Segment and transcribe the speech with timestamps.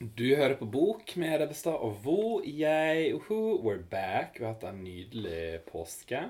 [0.00, 2.18] Du hører på Bok med Rebbestad og Vo.
[2.46, 4.36] Jeg hun, we're back.
[4.38, 6.20] Vi har hatt en nydelig påske.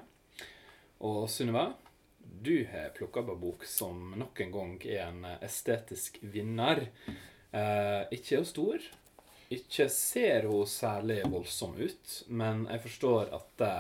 [1.05, 1.67] Og Sunniva,
[2.17, 6.87] du har plukka opp en bok som nok en gang er en estetisk vinner.
[7.53, 8.91] Eh, ikke er hun stor.
[9.53, 13.79] Ikke ser hun særlig voldsom ut, men jeg forstår at det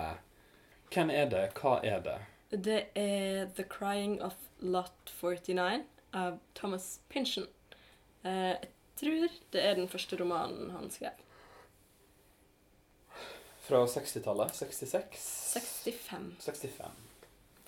[0.92, 1.46] Hvem er det?
[1.56, 2.20] Hva er det?
[2.52, 7.48] Det er The Crying of Lot 49 av Thomas Pynchon.
[8.24, 8.68] Eh, jeg
[8.98, 11.24] tror det er den første romanen han skrev.
[13.68, 14.54] Fra 60-tallet?
[14.56, 15.24] 66?
[15.54, 16.28] 65.
[16.40, 17.00] 65.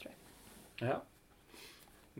[0.01, 0.19] Tror jeg.
[0.89, 1.01] Ja.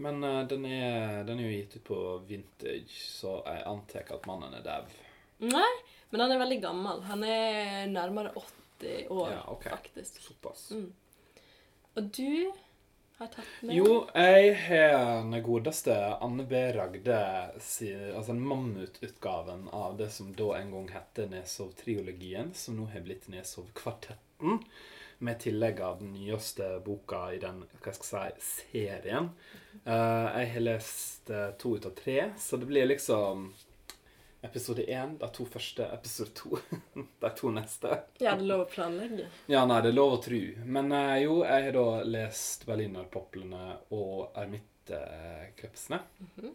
[0.01, 4.29] Men uh, den, er, den er jo gitt ut på vintage, så jeg antar at
[4.29, 4.85] mannen er dau.
[5.41, 5.71] Nei,
[6.13, 7.01] men han er veldig gammel.
[7.09, 9.67] Han er nærmere 80 år, Ja, ok.
[9.73, 10.21] faktisk.
[10.25, 10.71] Såpass.
[10.77, 10.91] Mm.
[11.97, 12.53] Og du
[13.21, 16.61] har tatt med Jo, jeg har den godeste Anne B.
[16.73, 17.19] Ragde
[17.57, 24.63] altså mammututgaven av det som da en gang het Nesov-triologien, som nå har blitt Nesov-kvartetten,
[25.21, 29.29] med tillegg av den nyeste boka i den hva skal jeg si, serien.
[29.85, 33.51] Eh, jeg har lest eh, to ut av tre, så det blir liksom
[34.43, 36.59] episode én, de to første, episode to,
[37.25, 37.93] de to neste.
[38.23, 39.29] Ja, det er lov å planlegge.
[39.53, 40.41] Ja, nei, det er lov å tro.
[40.65, 43.65] Men eh, jo, jeg har da lest Berlinerpoplene
[43.97, 46.01] og Ermittekrepsene.
[46.37, 46.55] -hmm.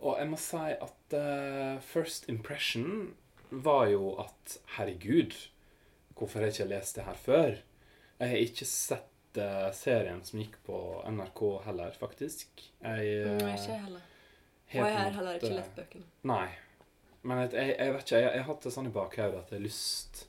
[0.00, 3.14] Og jeg må si at uh, first impression
[3.50, 5.34] var jo at herregud,
[6.14, 7.56] hvorfor har jeg ikke lest det her før?
[8.18, 10.78] Jeg har ikke sett uh, serien som gikk på
[11.10, 12.62] NRK heller, faktisk.
[12.82, 14.06] Jeg, Mm, eh, ikke heller.
[14.72, 16.08] Har Og jeg har heller ikke lest bøkene.
[16.28, 16.48] Nei.
[17.22, 19.58] Men jeg, jeg, vet ikke, jeg, jeg har hatt det sånn i bakhodet at jeg
[19.58, 20.22] har lyst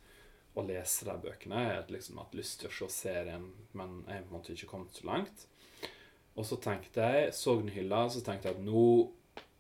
[0.58, 1.62] å lese de bøkene.
[1.66, 3.45] Jeg har liksom hatt lyst til å se serien,
[3.78, 5.45] men jeg har på en måte ikke kommet så langt.
[6.40, 8.86] Og så tenkte jeg, så den hylla, så tenkte jeg at nå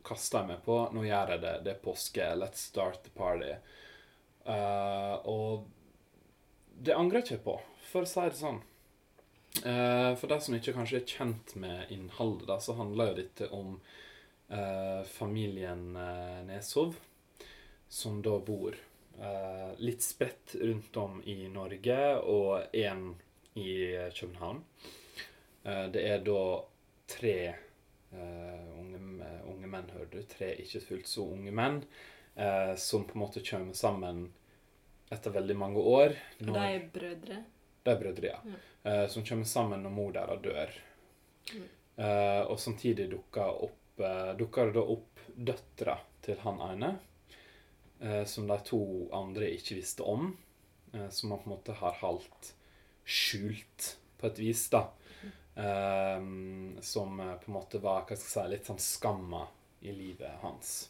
[0.07, 0.79] kaster jeg meg på.
[0.95, 1.53] Nå gjør jeg det.
[1.65, 2.31] Det er påske.
[2.39, 3.53] Let's start the party.
[4.47, 5.67] Uh, og
[6.79, 7.55] det angrer jeg ikke på,
[7.91, 8.61] for å si det sånn.
[9.65, 13.49] Uh, for de som ikke kanskje er kjent med innholdet, da, så handler jo dette
[13.55, 13.75] om
[14.49, 16.97] eh, familien eh, Neshov,
[17.89, 23.13] som da bor eh, litt spredt rundt om i Norge, og én
[23.59, 24.63] i København.
[25.63, 26.43] Eh, det er da
[27.09, 27.37] tre
[28.11, 30.19] eh, unge, unge menn, hører du.
[30.29, 31.81] Tre ikke fullt så unge menn,
[32.35, 34.27] eh, som på en måte kommer sammen
[35.09, 36.15] etter veldig mange år.
[36.45, 37.43] Og de er brødre.
[37.83, 38.39] De er brødre, ja.
[38.83, 39.07] Ja.
[39.11, 40.75] Som kommer sammen når mor deres dør.
[41.49, 41.63] Mm.
[42.47, 43.78] Og samtidig dukker, opp,
[44.39, 45.95] dukker det da opp døtre
[46.25, 46.91] til han ene,
[47.99, 48.81] eh, som de to
[49.15, 50.31] andre ikke visste om.
[50.93, 52.53] Eh, som han på en måte har halvt
[53.05, 54.89] skjult, på et vis, da.
[55.55, 56.19] Eh,
[56.81, 59.45] som eh, på en måte var hva skal jeg si, litt sånn skamma
[59.81, 60.89] i livet hans.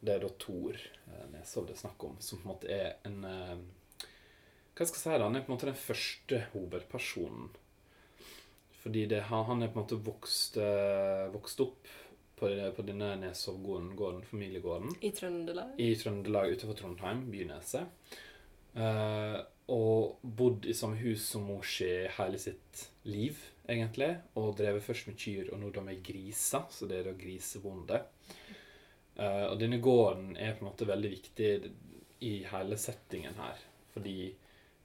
[0.00, 2.96] Det er da Thor eh, Neshov det er snakk om, som på en måte er
[3.08, 3.56] en eh,
[4.74, 7.52] hva skal jeg si da, Han er på en måte den første hovedpersonen.
[8.82, 11.86] Fordi det, han, er på en måte vokst, eh, vokst opp
[12.38, 15.74] på, på denne Neshovgården, gården, familiegården, I Trøndelag.
[15.78, 18.16] i Trøndelag utenfor Trondheim, Byneset.
[18.74, 19.38] Uh,
[19.70, 23.38] og bodd i samme hus som mor si hele sitt liv,
[23.70, 24.10] egentlig.
[24.40, 28.02] Og drevet først med kyr, og nå da med griser, så det er da grisebonde.
[29.14, 31.50] Uh, og denne gården er på en måte veldig viktig
[32.24, 33.60] i hele settingen her,
[33.94, 34.32] fordi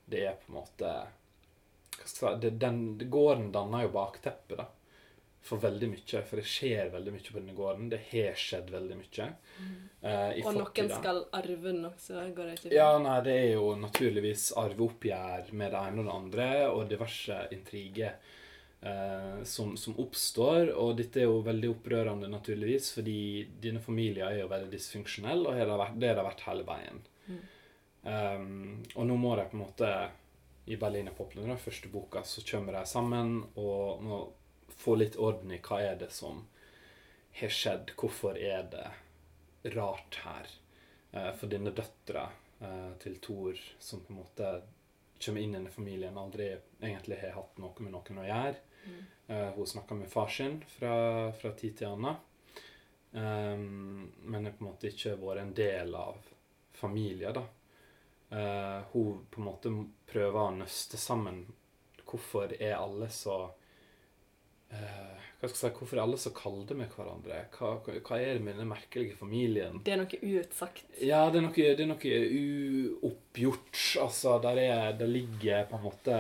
[0.10, 0.92] det er på en måte
[2.00, 4.66] hva skal jeg si, det, den, Gården danner jo bakteppet da,
[5.42, 6.24] for veldig mye.
[6.30, 7.92] For det skjer veldig mye på denne gården.
[7.92, 9.28] Det har skjedd veldig mye.
[10.02, 12.74] eh, i Og noen skal arve den også, går det ikke?
[12.76, 17.40] Ja, nei, det er jo naturligvis arveoppgjør med det ene og det andre, og diverse
[17.56, 18.18] intriger
[18.82, 20.74] eh, som, som oppstår.
[20.76, 23.20] Og dette er jo veldig opprørende, naturligvis, fordi
[23.62, 27.06] dine familier er jo veldig dysfunksjonelle, og det har vært, det har vært hele veien.
[27.30, 27.40] Mm.
[28.00, 29.88] Um, og nå må de på en måte
[30.72, 34.22] I Berlinerpoplene, den første boka, så kommer de sammen og må
[34.80, 36.46] få litt orden i hva er det som
[37.40, 37.94] har skjedd.
[38.00, 38.88] Hvorfor er det
[39.76, 40.52] rart her?
[41.12, 42.30] Eh, for denne døtra
[42.60, 44.54] eh, til Thor, som på en måte
[45.20, 48.56] kommer inn i denne familien, aldri egentlig har hatt noe med noen å gjøre.
[48.86, 49.00] Mm.
[49.28, 50.96] Eh, hun snakker med far sin fra,
[51.36, 52.26] fra tid til annen.
[53.12, 56.20] Um, men har på en måte ikke vært en del av
[56.78, 57.46] familien, da.
[58.30, 59.72] Uh, hun på en måte
[60.12, 61.48] prøver å nøste sammen
[62.06, 63.48] hvorfor er alle så
[65.40, 67.38] hva skal jeg si, Hvorfor er alle så kalde med hverandre?
[67.56, 69.78] Hva, hva, er det med den merkelige familien?
[69.86, 70.82] Det er noe uutsagt.
[71.00, 72.18] Ja, det er noe, det er noe
[73.08, 73.78] uoppgjort.
[74.04, 76.18] Altså, der, er, der ligger på en måte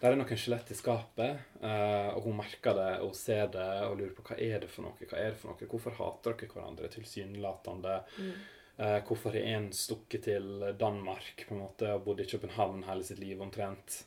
[0.00, 3.98] Der er noen skjelett i skapet, eh, og hun merker det og ser det og
[3.98, 5.08] lurer på hva er det for noe.
[5.10, 5.68] Hva er det for noe?
[5.72, 7.96] Hvorfor hater dere hverandre tilsynelatende?
[8.16, 8.30] Mm.
[8.78, 10.46] Eh, hvorfor har en stukket til
[10.80, 14.04] Danmark på en måte, og bodd i København hele sitt liv omtrent,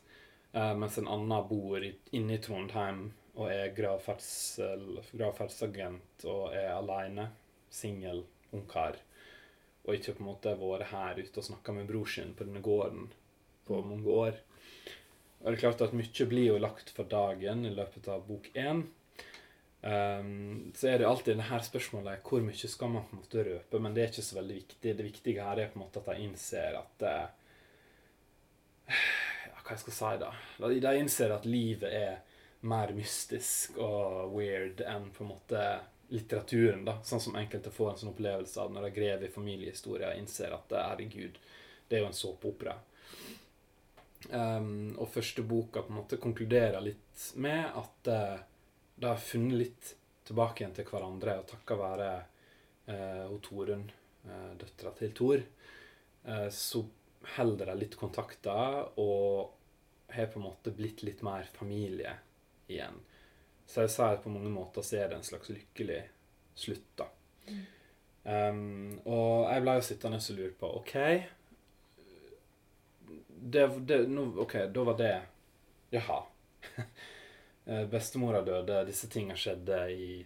[0.50, 7.30] eh, mens en annen bor inne i Trondheim og er gravferdsagent og er alene,
[7.74, 8.22] singel,
[8.54, 8.94] ungkar,
[9.84, 12.62] og ikke på en måte vært her ute og snakka med bror sin på denne
[12.64, 13.04] gården
[13.66, 14.34] på mange år.
[15.40, 18.44] Og det er klart at mye blir jo lagt for dagen i løpet av bok
[18.54, 18.80] én.
[19.84, 23.44] Um, så er det alltid det her spørsmålet hvor mye skal man på en måte
[23.44, 24.96] røpe, men det er ikke så veldig viktig.
[24.96, 27.28] Det viktige her er på en måte at de innser at eh,
[29.50, 30.30] ja, Hva jeg skal si, da?
[30.72, 32.12] De innser at livet er
[32.64, 35.64] mer mystisk og weird enn på en måte
[36.14, 36.84] litteraturen.
[36.84, 40.20] da, Sånn som enkelte får en sånn opplevelse av når de graver i familiehistorier og
[40.20, 41.38] innser at eh, herregud,
[41.88, 42.76] det er jo en såpeopera.
[44.30, 48.38] Um, og første boka på en måte konkluderer litt med at uh,
[48.96, 49.90] de har funnet litt
[50.24, 52.10] tilbake igjen til hverandre, og takket være
[52.88, 53.84] uh, Torunn,
[54.24, 55.44] uh, døtra til Tor,
[56.24, 56.80] uh, så
[57.36, 59.52] holder de litt kontakter og
[60.14, 62.14] har på en måte blitt litt mer familie
[62.68, 63.00] igjen.
[63.66, 66.02] Så jeg sier at på mange måter så er det en slags lykkelig
[66.54, 67.08] slutt, da.
[67.48, 67.64] Mm.
[68.24, 70.94] Um, og jeg ble jo sittende og lure på OK
[73.44, 75.22] det, det, no, OK, da var det
[75.90, 76.22] Jaha.
[77.66, 80.18] Eh, bestemora døde, disse tingene skjedde i,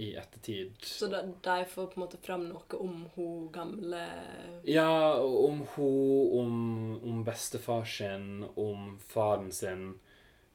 [0.00, 0.78] i ettertid.
[0.80, 4.00] Så de, de får på en måte fram noe om hun gamle
[4.64, 6.54] Ja, om hun, om,
[7.04, 9.90] om bestefar sin, om faren sin.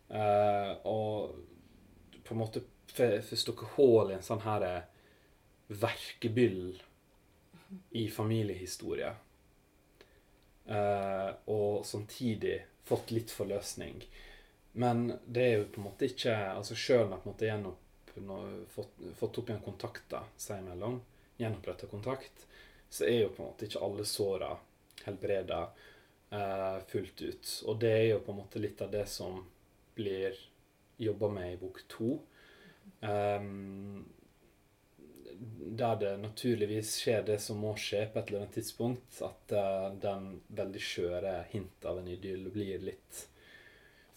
[0.09, 1.35] Uh, og
[2.25, 4.87] på en måte forstukke hull i en sånn her eh,
[5.69, 6.79] verkebyll
[7.97, 9.11] i familiehistorie.
[10.69, 14.01] Uh, og samtidig fått litt forløsning.
[14.71, 18.13] Men det er jo på en måte ikke altså Sjøl om jeg gjenopp,
[18.73, 20.99] fått, fått opp igjen kontakter seg imellom,
[21.39, 22.45] gjenoppretta kontakt,
[22.89, 24.51] så er jo på en måte ikke alle såra
[25.05, 25.61] helbreda
[26.33, 27.53] uh, fullt ut.
[27.65, 29.41] Og det er jo på en måte litt av det som
[29.99, 30.39] blir
[30.99, 32.17] jobba med i bok to.
[32.99, 34.09] Um,
[35.79, 39.87] der det naturligvis skjer det som må skje på et eller annet tidspunkt, at uh,
[40.01, 43.25] den veldig skjøre hint av en idyll blir litt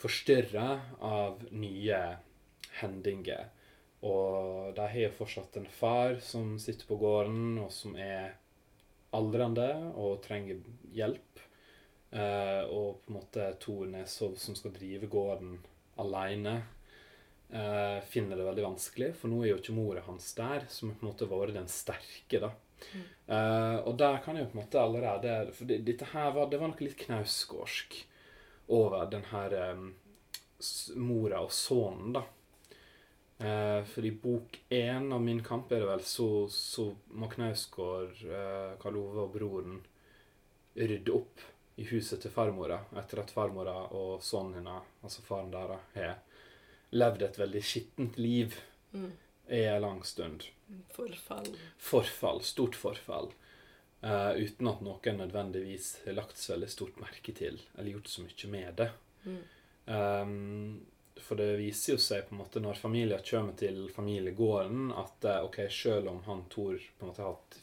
[0.02, 0.68] forstyrra
[1.06, 2.00] av nye
[2.80, 3.52] hendinger.
[4.02, 8.32] Og de har jo fortsatt en far som sitter på gården, og som er
[9.14, 10.58] aldrende og trenger
[10.96, 11.44] hjelp.
[12.12, 15.60] Uh, og på en måte to Nesov som skal drive gården
[16.00, 16.62] aleine
[17.52, 21.04] uh, finner det veldig vanskelig, for nå er jo ikke mora hans der, som på
[21.04, 22.40] en måte har vært den sterke.
[22.42, 22.52] da.
[22.82, 23.02] Mm.
[23.28, 26.58] Uh, og der kan jeg på en måte allerede For det, dette her var, det
[26.58, 28.00] var noe litt knausgårdsk
[28.74, 29.92] over den her um,
[30.98, 32.24] mora og sønnen, da.
[33.42, 38.20] Uh, for i bok én av Min kamp er det vel så, så må Knausgård,
[38.82, 39.80] Karl Ove og broren
[40.78, 41.42] rydde opp
[41.76, 46.18] i huset til farmora etter at farmora og sønnen hennes, altså faren deres, har
[46.92, 48.56] levd et veldig skittent liv
[48.92, 49.12] mm.
[49.48, 50.44] i en lang stund.
[50.92, 51.48] Forfall.
[51.78, 52.42] Forfall.
[52.44, 53.32] Stort forfall.
[54.02, 58.24] Uh, uten at noen nødvendigvis har lagt så veldig stort merke til eller gjort så
[58.24, 58.88] mye med det.
[59.24, 59.42] Mm.
[59.86, 60.80] Um,
[61.22, 65.44] for det viser jo seg på en måte når familier kommer til familiegården, at uh,
[65.46, 67.60] ok, selv om han Tor på en måte har hatt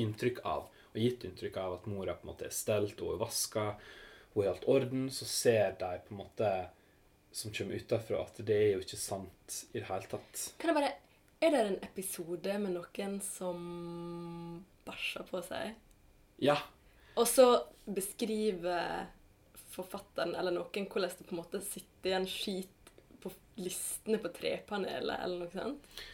[0.00, 3.22] inntrykk av, og gitt inntrykk av at mora på en måte er stelt og er
[3.22, 3.66] vaska,
[4.32, 6.50] hun i alt orden, så ser de på en måte
[7.32, 10.44] som kommer utafra, at det er jo ikke sant i det hele tatt.
[10.60, 10.92] Kan jeg bare
[11.42, 13.62] Er det en episode med noen som
[14.86, 15.72] bæsjer på seg?
[16.38, 16.54] Ja.
[17.18, 17.46] Og så
[17.82, 19.08] beskriver
[19.74, 25.18] forfatteren eller noen hvordan det på en måte sitter igjen skit på listene på trepanelet,
[25.18, 26.04] eller noe sånt?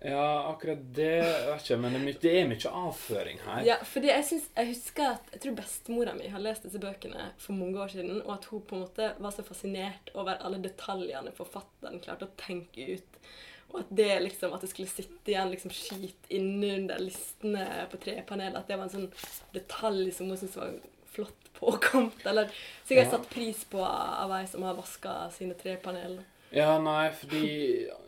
[0.00, 3.62] Ja, akkurat det vet ikke, men det er, mye, det er mye avføring her.
[3.66, 7.32] Ja, fordi jeg, synes, jeg husker at jeg tror bestemora mi har lest disse bøkene
[7.42, 10.62] for mange år siden, og at hun på en måte var så fascinert over alle
[10.62, 13.20] detaljene forfatteren klarte å tenke ut.
[13.68, 18.62] Og at det liksom, at det skulle sitte igjen liksom skit innunder listene på trepanelet,
[18.62, 19.10] at det var en sånn
[19.52, 20.78] detalj som hun syntes var
[21.10, 22.48] flott påkomt, eller
[22.86, 23.12] sikkert ja.
[23.16, 26.22] satt pris på av ei som har vaska sine trepaneler.
[26.50, 27.48] Ja, nei, fordi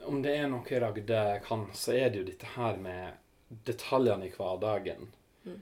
[0.09, 3.19] om det er noe Ragde kan, så er det jo dette her med
[3.67, 5.11] detaljene i hverdagen.
[5.45, 5.59] Mm.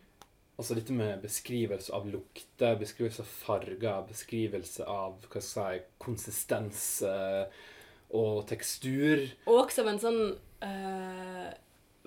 [0.58, 5.92] Altså dette med beskrivelse av lukter, beskrivelse av farger, beskrivelse av hva skal jeg si,
[6.02, 7.44] konsistens uh,
[8.14, 9.26] og tekstur.
[9.49, 10.20] Og også av en sånn
[10.64, 11.49] eh,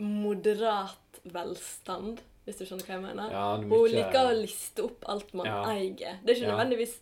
[0.01, 3.33] moderat velstand, hvis du skjønner hva jeg mener.
[3.35, 5.59] Ja, Hun liker å liste opp alt man ja.
[5.75, 6.21] eier.
[6.23, 6.95] Det er ikke nødvendigvis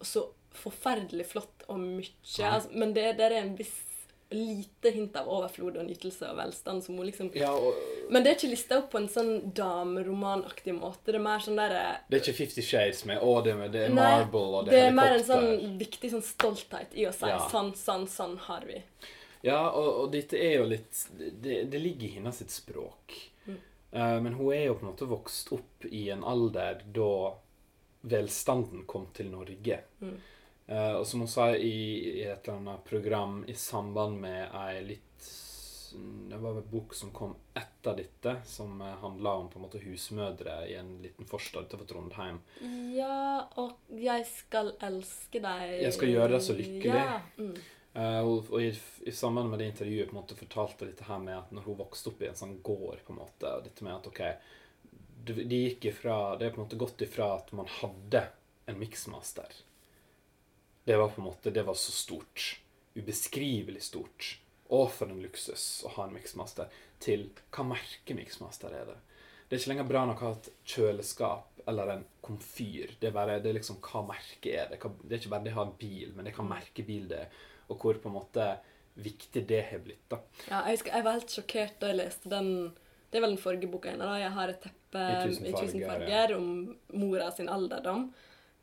[0.00, 0.24] så
[0.60, 2.10] forferdelig flott og mye,
[2.46, 3.78] altså, men det, det, er en viss
[4.30, 6.84] lite hint av overflod og nytelse og velstand.
[6.84, 7.30] som hun liksom...
[7.34, 7.74] Ja, og
[8.10, 11.10] Men det er ikke lista opp på en sånn dameromanaktig måte.
[11.10, 13.96] Det er mer sånn derre det er ikke Fifty Shades med å, det, det er
[13.96, 17.30] marble og det det er er mer en sånn viktig sånn stolthet i å si
[17.30, 17.42] Ja.
[17.50, 18.78] sånn, sånn, sånn har vi.
[19.42, 23.16] Ja, og, og dette er jo litt Det, det ligger i hennes sitt språk.
[23.46, 23.60] Mm.
[23.96, 27.14] Uh, men hun er jo på en måte vokst opp i en alder da
[28.00, 29.80] velstanden kom til Norge.
[30.00, 30.20] Mm.
[30.70, 34.82] Eh, og som hun sa i, i et eller annet program i samband med ei
[34.86, 35.06] litt
[36.30, 39.80] Det var en bok som kom etter dette, som uh, handla om på en måte
[39.82, 42.36] husmødre i en liten forstad utenfor Trondheim.
[42.94, 47.00] Ja, og jeg skal elske deg Jeg skal gjøre deg så lykkelig.
[47.00, 47.16] Ja.
[47.40, 47.56] Mm.
[47.96, 48.68] Uh, og og i,
[49.10, 51.80] i samband med det intervjuet på en måte fortalte dette her med at når hun
[51.80, 54.22] vokste opp i en sånn gård på en måte, og dette med at ok,
[55.26, 58.28] det, de gikk ifra, det er på en måte gått ifra at man hadde
[58.70, 59.58] en miksmaster.
[60.84, 62.60] Det var på en måte, det var så stort.
[62.94, 64.38] Ubeskrivelig stort.
[64.70, 66.70] Å, for en luksus å ha en miksmaster.
[67.02, 68.98] Til hva merke miksmaster er det?
[69.48, 72.92] Det er ikke lenger bra nok å ha et kjøleskap eller en komfyr.
[73.00, 74.78] Det er bare det er liksom hva merke er det.
[74.78, 77.08] Det er ikke bare det å ha en bil, men det er hva merke bil
[77.10, 77.40] det er.
[77.70, 78.46] Og hvor på en måte
[79.00, 80.04] viktig det har blitt.
[80.10, 80.20] da.
[80.46, 82.50] Ja, jeg husker jeg var helt sjokkert da jeg leste den
[83.10, 84.06] Det er vel den forrige boka hennes.
[84.06, 86.36] 'Jeg har et teppe I tusen i tusen farger, ja.
[86.36, 88.12] om mora sin alderdom.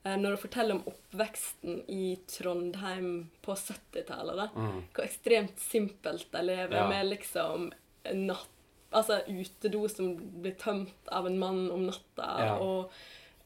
[0.05, 4.53] Eh, Når du forteller om oppveksten i Trondheim på 70-tallet.
[4.55, 4.83] Mm.
[4.93, 6.87] Hvor ekstremt simpelt de lever, Ja.
[6.87, 7.71] med liksom
[8.13, 8.47] natt
[8.93, 12.53] Altså utedo som blir tømt av en mann om natta, Ja.
[12.57, 12.89] og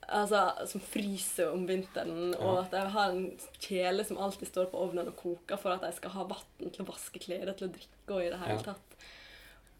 [0.08, 4.78] altså, som fryser om vinteren, og at de har en kjele som alltid står på
[4.78, 7.74] ovnen og koker for at de skal ha vann til å vaske klær til å
[7.74, 8.96] drikke og i det hele tatt.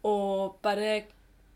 [0.04, 1.04] Og bare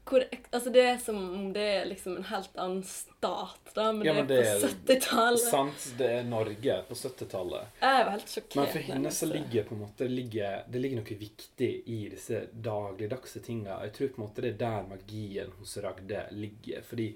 [0.07, 0.23] hvor,
[0.55, 4.13] altså Det er som om det er liksom en helt annen stat, da, men Ja,
[4.23, 5.41] det er på er- 70-tallet.
[5.51, 7.73] Sant, det er Norge på 70-tallet.
[7.83, 8.57] Jeg var helt sjokkert.
[8.61, 12.45] Men for henne så ligger på en måte ligger, det ligger noe viktig i disse
[12.53, 13.81] dagligdagse tinga.
[13.85, 16.83] Jeg tror på en måte det er der magien hos Ragde ligger.
[16.87, 17.11] Fordi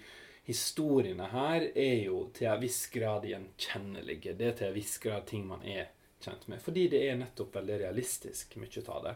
[0.51, 4.35] historiene her er jo til en viss grad gjenkjennelige.
[4.39, 5.89] Det er til en viss grad ting man er
[6.25, 6.61] kjent med.
[6.61, 9.15] Fordi det er nettopp veldig realistisk, mye av det.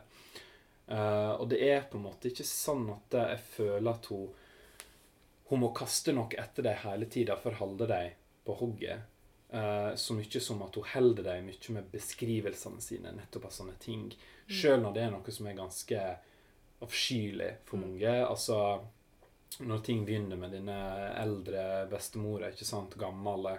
[0.87, 4.27] Eh, og det er på en måte ikke sånn at jeg føler at hun
[5.49, 8.15] hun må kaste noe etter dem hele tida for å holde dem
[8.47, 9.11] på hogget.
[9.55, 13.77] Uh, så mye som at hun holder dem mye med beskrivelsene sine nettopp av sånne
[13.79, 14.09] ting.
[14.49, 16.01] Sjøl når det er noe som er ganske
[16.85, 18.17] avskyelig for mange.
[18.25, 18.59] Altså
[19.63, 20.79] når ting begynner med denne
[21.21, 23.53] eldre bestemora, ikke sant, gammel,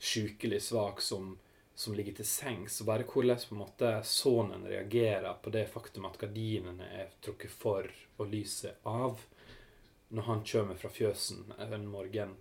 [0.00, 1.34] sjukelig svak som,
[1.76, 6.06] som ligger til sengs, og bare hvordan på en måte sønnen reagerer på det faktum
[6.08, 9.20] at gardinene er trukket for og lyset av
[10.08, 12.32] når han kommer fra fjøsen en morgen,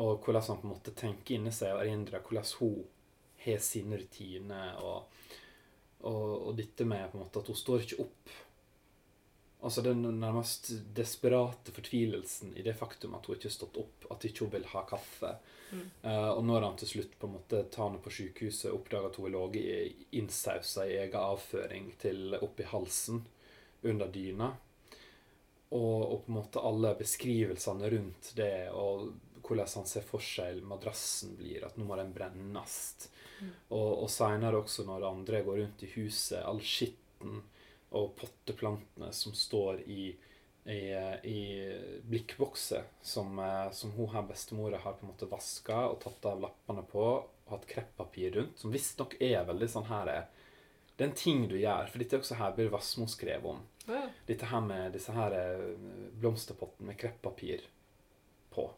[0.00, 2.80] og hvordan han på en måte tenker inni seg og erindrer hvordan hun
[3.44, 5.30] har sine rutiner, og,
[6.00, 8.34] og, og dette med på en måte at hun står ikke opp.
[9.60, 14.24] Altså den nærmest desperate fortvilelsen i det faktum at hun ikke har stått opp, at
[14.24, 15.34] ikke hun vil ha kaffe.
[16.02, 19.18] Eh, og når han til slutt på en måte tar henne på sykehuset, oppdager at
[19.20, 23.22] hun har ligget innsausa i egen avføring til oppi halsen
[23.82, 24.50] under dyna.
[25.70, 29.12] Og, og på en måte alle beskrivelsene rundt det, og
[29.44, 32.80] hvordan han ser for seg madrassen blir, at nå må den brennes.
[33.68, 37.42] Og, og seinere også når andre går rundt i huset, all skitten
[37.90, 40.10] og potteplantene som står i,
[40.64, 40.80] i,
[41.26, 41.40] i
[42.06, 46.42] blikkbokser som, eh, som hun her bestemora har på en måte vaska og tatt av
[46.46, 47.06] lappene på
[47.50, 50.28] og hatt kreppapir rundt, som visstnok er veldig sånn her eh,
[50.94, 53.62] Det er en ting du gjør, for dette er også her Bjørn Wassmo skrev om.
[53.88, 54.04] Ja.
[54.28, 55.66] Dette her med disse her eh,
[56.20, 57.64] blomsterpottene med kreppapir
[58.54, 58.68] på.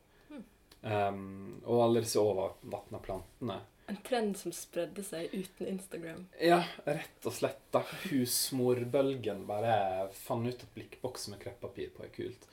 [0.82, 3.60] Um, og alle disse overvatna plantene.
[3.90, 6.26] En trend som spredde seg uten Instagram.
[6.40, 7.60] Ja, rett og slett.
[7.74, 7.82] da.
[8.06, 12.46] Husmorbølgen bare fant ut at blikkbokser med kreppapir på er kult.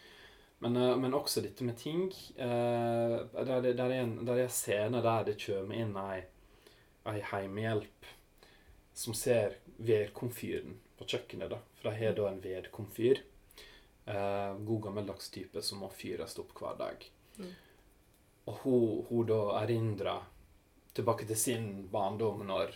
[0.60, 2.10] Men, eh, men også dette med ting.
[2.36, 6.24] eh, der, der, er en, der er scene der det kommer inn ei,
[7.06, 8.10] ei heimehjelp
[8.94, 11.50] som ser vedkomfyren på kjøkkenet.
[11.50, 11.62] da.
[11.80, 13.22] For de har da en vedkomfyr.
[14.06, 17.06] Eh, god gammeldags type som må fyres opp hver dag.
[17.38, 17.54] Mm.
[18.50, 20.26] Og hun, hun da erindrer
[21.00, 22.76] tilbake til sin barndom når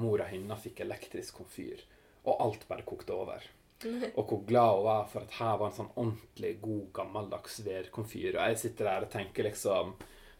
[0.00, 1.82] mora hennes fikk elektrisk komfyr,
[2.24, 3.44] og alt bare kokte over.
[4.18, 8.36] Og hvor glad hun var for at her var en sånn ordentlig god, gammeldags vedkomfyr.
[8.36, 9.96] Og jeg sitter der og tenker liksom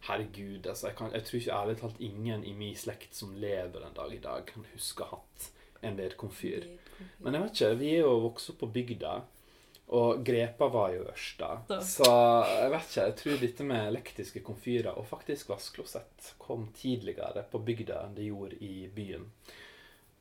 [0.07, 0.89] Herregud, altså.
[0.89, 4.15] Jeg, kan, jeg tror ikke ærlig talt ingen i min slekt som lever den dag
[4.15, 5.49] i dag, kan huske å ha hatt
[5.87, 6.67] en vedkomfyr.
[7.23, 9.13] Men jeg vet ikke, vi er jo vokst opp på bygda.
[9.93, 11.51] Og Grepa var jo Ørsta.
[11.85, 12.07] Så
[12.49, 17.61] jeg vet ikke, jeg tror dette med elektriske komfyrer og faktisk vaskeklosett kom tidligere på
[17.67, 19.27] bygda enn det gjorde i byen.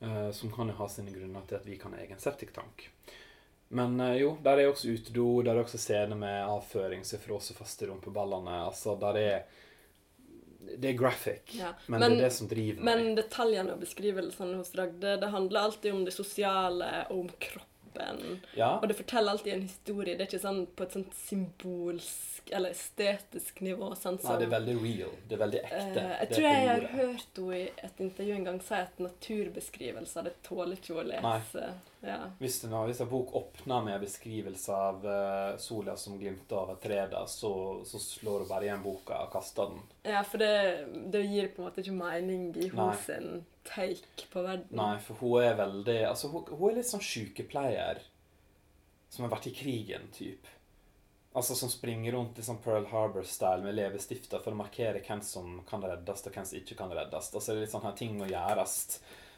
[0.02, 2.88] Uh, som kan jo ha sine grunner til at vi kan ha egen septiktank.
[3.72, 7.56] Men uh, jo, der er også utedo, der er også scener med avføring som fråser
[7.56, 8.64] fast i rumpeballene.
[8.66, 9.44] Altså, der er
[10.82, 11.72] Det er graphic, Ja.
[11.88, 12.86] men, Men- det er det som driver meg.
[12.98, 17.30] Men detaljene og beskrivelsene hos Ragde, det handler alltid om det sosiale og om
[17.92, 18.40] kroppen.
[18.56, 20.16] Ja, Og det forteller alltid en historie.
[20.16, 23.94] Det er ikke sånn på et sånt symbolsk eller estetisk nivå.
[23.96, 25.16] sånn Nei, det er veldig real.
[25.28, 26.02] Det er veldig ekte.
[26.02, 30.28] Uh, jeg tror jeg har hørt henne i et intervju en gang si at naturbeskrivelser
[30.28, 31.68] det tåler ikke å lese.
[32.02, 32.18] Ja.
[32.40, 37.52] Hvis, en bok åpner med beskrivelse av uh, sola som glimter over trærne, så,
[37.86, 39.84] så slår hun bare igjen boka og kaster den.
[40.10, 40.54] ja, for det,
[41.14, 44.72] det gir på en måte ikke mening i hennes take på verden.
[44.74, 48.02] Nei, for hun er veldig Altså, hun, hun er litt sånn sykepleier
[49.12, 50.50] som har vært i krigen, typ.
[51.38, 55.60] Altså som springer rundt i sånn Pearl Harbor-style med leppestifter for å markere hvem som
[55.68, 57.30] kan reddes, og hvem som ikke kan reddes.
[57.30, 58.80] Altså det er litt sånn her ting må gjøres.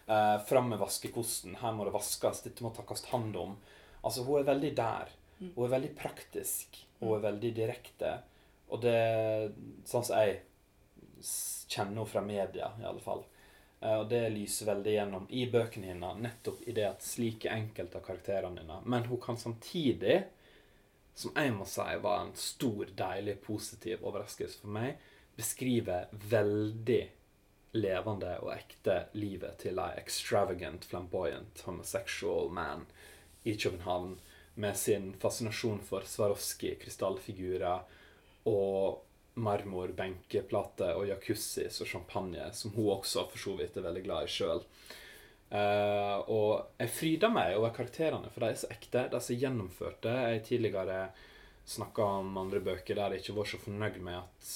[0.08, 1.56] Eh, fram med vaskekosten.
[1.56, 2.44] Her må det vaskes.
[2.44, 3.58] Dette må takkes hånd om.
[4.04, 5.14] Altså, hun er veldig der.
[5.40, 6.82] Hun er veldig praktisk.
[7.00, 8.18] Hun er veldig direkte.
[8.70, 8.98] Og det
[9.88, 10.42] Sånn som jeg
[11.24, 13.24] kjenner henne fra media, i alle fall.
[13.80, 18.00] Eh, Og det lyser veldig gjennom i bøkene hennes, nettopp i det at slike enkelte
[18.00, 20.24] av karakterene hennes Men hun kan samtidig,
[21.16, 24.98] som jeg må si var en stor, deilig, positiv overraskelse for meg,
[25.38, 27.04] beskrive veldig
[27.74, 32.86] levende og ekte livet til en extravagant, flamboyant, homosexual man
[33.44, 34.20] i København
[34.56, 37.82] med sin fascinasjon for Swarovski, krystallfigurer
[38.50, 39.02] og
[39.34, 44.28] marmor, benkeplate og jacuzzis og champagne, som hun også for så vidt er veldig glad
[44.28, 44.62] i sjøl.
[45.54, 50.14] og jeg fryder meg over karakterene, for de er så ekte, de er så gjennomførte.
[50.34, 51.10] Jeg tidligere
[51.66, 54.54] snakka om andre bøker der jeg ikke var så fornøyd med, at,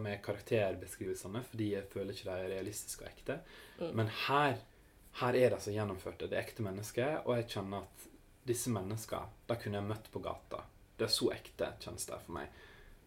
[0.00, 3.38] med karakterbeskrivelsene, fordi jeg føler ikke de er realistiske og ekte.
[3.94, 4.58] Men her,
[5.20, 6.28] her er de så gjennomførte.
[6.30, 8.08] Det er ekte mennesker, og jeg kjenner at
[8.46, 10.62] disse menneskene, de kunne jeg møtt på gata.
[10.96, 12.62] Det er så ekte, kjennes det for meg.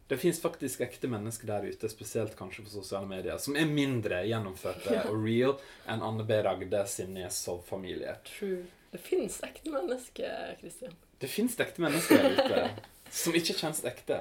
[0.09, 4.24] Det fins faktisk ekte mennesker der ute, spesielt kanskje på sosiale medier, som er mindre
[4.25, 6.39] gjennomførte og real enn Anne B.
[6.45, 8.15] Ragde sin Nesov-familie.
[8.25, 8.63] True.
[8.89, 10.95] Det fins ekte mennesker, Christian.
[11.21, 12.63] Det fins ekte mennesker der ute
[13.13, 14.19] som ikke kjennes ekte.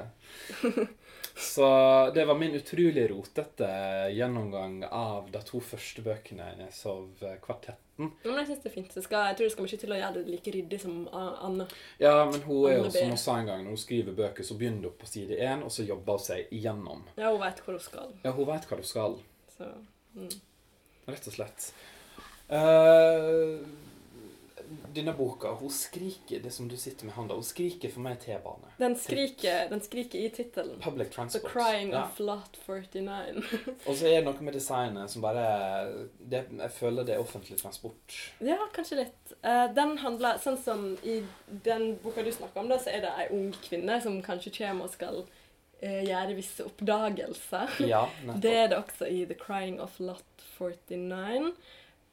[1.39, 1.67] Så
[2.15, 3.69] det var min utrolig rotete
[4.11, 8.11] gjennomgang av de to første bøkene hennes av kvartetten.
[8.25, 8.93] Men jeg synes det er fint.
[8.95, 11.69] Så skal, jeg tror det skal mye til å gjøre det like ryddig som Anne.
[12.03, 14.59] Ja, men hun er jo som hun sa en gang, når hun skriver bøker, så
[14.59, 17.07] begynner hun på side én, og så jobber hun seg igjennom.
[17.15, 18.15] Ja, hun vet hvor hun skal.
[18.27, 19.19] Ja, hun veit hva hun skal.
[19.55, 19.71] Så
[20.19, 20.33] mm.
[21.09, 21.71] Rett og slett.
[22.49, 23.55] Eh,
[24.95, 28.19] denne boka, hun skriker det som du sitter med i hånda, hun skriker for meg
[28.21, 28.71] T-bane.
[28.79, 30.81] den, den skriker i tittelen.
[30.81, 31.43] Public Transport.
[31.43, 31.49] The.
[31.53, 32.05] Crying Ja.
[32.05, 33.43] of Lot 49.
[33.87, 37.59] Og så er det noe med designet som bare det, Jeg føler det er offentlig
[37.61, 38.19] transport.
[38.41, 39.35] ja, kanskje litt.
[39.43, 41.23] Eh, den handler Sånn som i
[41.65, 44.85] den boka du snakker om, da, så er det ei ung kvinne som kanskje kommer
[44.85, 45.25] og skal
[45.81, 47.69] eh, gjøre visse oppdagelser.
[47.87, 48.05] Ja.
[48.43, 50.25] Det er det også i The Crying of Lot
[50.59, 51.53] 49.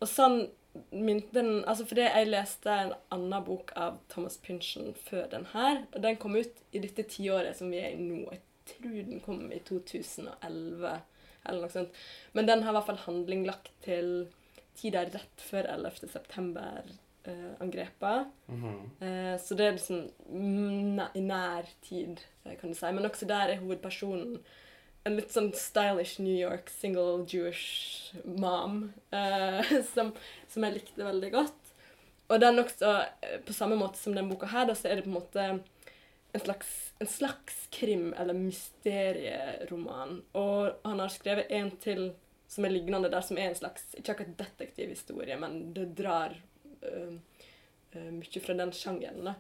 [0.02, 0.48] Og sånn
[0.92, 5.84] min, den, altså Fordi jeg leste en annen bok av Thomas Pynchon før den her.
[5.94, 8.26] Og den kom ut i dette tiåret som vi er i nå.
[8.32, 8.42] Jeg
[8.74, 11.02] tror den kom i 2011
[11.46, 11.92] eller noe sånt.
[12.34, 14.08] Men den har i hvert fall handling lagt til
[14.76, 16.08] tida rett før 11.
[16.12, 18.26] september-angrepet.
[18.48, 18.80] -hmm.
[19.06, 20.10] Eh, så det er liksom
[21.16, 22.92] i nær tid, eh, kan du si.
[22.92, 24.40] Men også der er hovedpersonen
[25.06, 29.62] en litt sånn stylish New York single Jewish mom uh,
[29.94, 30.12] som,
[30.50, 31.72] som jeg likte veldig godt.
[32.26, 32.92] Og den også,
[33.22, 35.44] eh, på samme måte som den boka her, da, så er det på en måte
[35.46, 40.24] en slags, en slags krim- eller mysterieroman.
[40.34, 42.08] Og han har skrevet en til
[42.50, 46.34] som er lignende der, som er en slags Ikke akkurat detektivhistorie, men det drar
[46.86, 47.14] uh,
[47.94, 49.30] uh, mye fra den sjangeren.
[49.30, 49.36] da.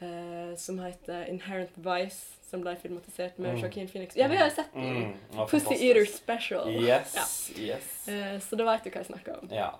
[0.00, 3.60] Eh, som heter 'Inherent Vice', som ble filmatisert med Mm.
[3.60, 4.16] Joaquin Phoenix.
[4.16, 4.82] Ja, vi har sett den!
[5.04, 5.74] Mm, ja, Pussy.
[5.74, 6.68] Eater Special.
[6.70, 8.08] Yes, yes.
[8.08, 9.48] Eh, så da veit du hva jeg snakker om.
[9.52, 9.70] Ja.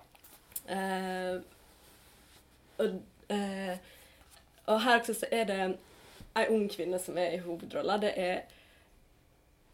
[0.69, 1.41] Eh,
[2.77, 3.77] og, eh,
[4.67, 5.77] og her også så er det
[6.35, 7.97] ei ung kvinne som er i hovedrolla.
[7.97, 8.41] Det er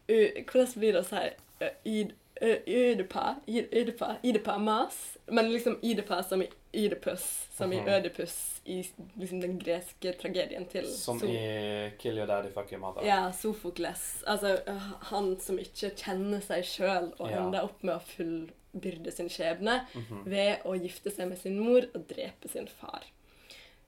[0.10, 1.30] uh, Hvordan blir det å si
[1.62, 3.36] ø, id- ø, Ødepa?
[3.48, 5.18] Id- Idepa Mas?
[5.28, 6.48] Men liksom Idepa som i
[6.78, 7.24] Ødipus,
[7.58, 7.88] som i Mhm.
[7.90, 8.84] Ødipus i
[9.18, 13.06] liksom den greske tragedien til Som So- i Kill Your Daddy, Fuck Your Mother.
[13.06, 14.24] ja, Sofokles.
[14.28, 14.60] Altså
[15.02, 17.40] han som ikke kjenner seg sjøl, og Ja.
[17.46, 20.26] ender opp med å fullbyrde sin skjebne Mhm.
[20.26, 23.04] ved å gifte seg med sin mor og drepe sin far.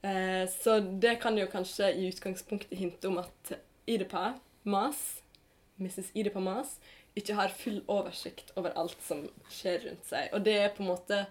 [0.03, 5.21] Eh, så det kan jo kanskje i utgangspunktet hinte om at Idepa Mas,
[5.79, 6.11] Mrs.
[6.15, 6.77] Idepa Mas,
[7.17, 10.29] ikke har full oversikt over alt som skjer rundt seg.
[10.33, 11.25] Og det er på en måte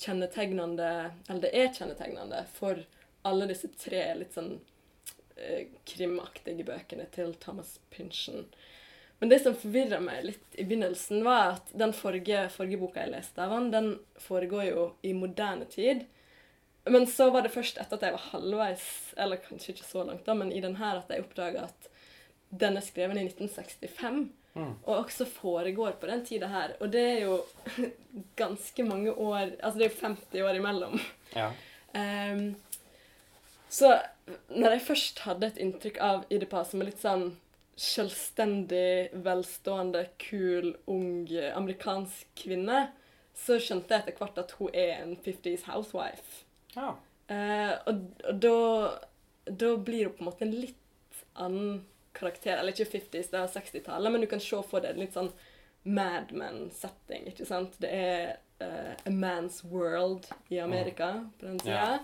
[0.00, 0.90] kjennetegnende
[1.28, 2.84] Eller det er kjennetegnende for
[3.22, 4.56] alle disse tre litt sånn
[5.36, 8.48] eh, krimaktige bøkene til Thomas Pynchon.
[9.22, 13.12] Men det som forvirra meg litt i begynnelsen, var at den forrige, forrige boka jeg
[13.12, 16.02] leste av han, den foregår jo i moderne tid.
[16.90, 20.24] Men så var det først etter at jeg var halvveis, eller kanskje ikke så langt,
[20.26, 21.86] da, men i den her at jeg oppdaga at
[22.50, 24.24] den er skrevet i 1965.
[24.54, 24.74] Mm.
[24.84, 26.74] Og også foregår på den tida her.
[26.80, 27.38] Og det er jo
[28.42, 30.98] ganske mange år Altså det er jo 50 år imellom.
[31.36, 31.50] Ja.
[31.94, 32.54] Um,
[33.72, 33.94] så
[34.48, 37.30] når jeg først hadde et inntrykk av Idipa som er litt sånn
[37.82, 41.24] selvstendig, velstående, kul, ung
[41.56, 42.90] amerikansk kvinne,
[43.32, 46.44] så skjønte jeg etter hvert at hun er en 50s housewife.
[46.76, 46.92] ja.
[47.32, 48.56] Uh, og og da,
[49.46, 51.78] da blir hun på en måte en litt annen
[52.16, 52.56] karakter.
[52.56, 55.32] Eller ikke 50s, det er 60-tallet, men du kan se for deg en litt sånn
[55.82, 57.26] Mad Men-setting.
[57.32, 57.74] ikke sant?
[57.82, 61.98] Det er uh, a man's world i Amerika på den tida.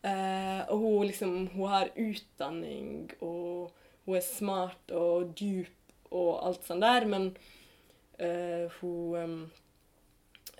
[0.00, 3.72] Uh, og hun liksom Hun har utdanning, og
[4.06, 5.76] hun er smart og dyp
[6.10, 7.34] og alt sånt der, men
[8.22, 9.50] uh, hun um,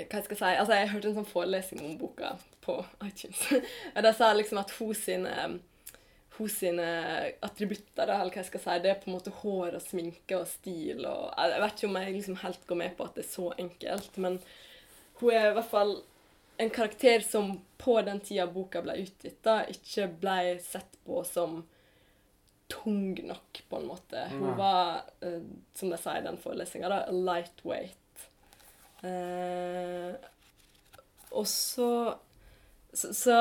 [0.01, 3.43] hva jeg skal si, altså Jeg hørte en sånn forelesning om boka på iTunes.
[3.95, 5.35] og Der sa liksom at hun sine,
[6.41, 6.87] hun sine
[7.45, 10.39] attributter, da, eller hva jeg skal si, det er på en måte hår og sminke
[10.39, 11.05] og stil.
[11.05, 13.51] og Jeg vet ikke om jeg liksom helt går med på at det er så
[13.61, 14.39] enkelt, men
[15.21, 15.99] hun er i hvert fall
[16.61, 21.63] en karakter som på den tida boka ble utgitt, da, ikke ble sett på som
[22.71, 24.27] tung nok, på en måte.
[24.31, 25.41] Hun var, eh,
[25.75, 28.27] som de sier i den forelesninga, lightweight.
[29.03, 30.13] Eh,
[31.31, 31.91] og så,
[32.93, 33.35] så Så